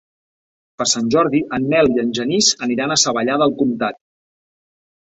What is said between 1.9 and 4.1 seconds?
i en Genís aniran a Savallà del Comtat.